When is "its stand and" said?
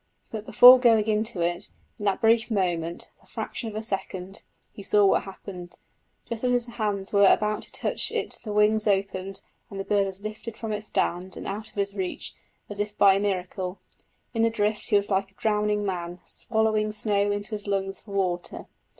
10.71-11.45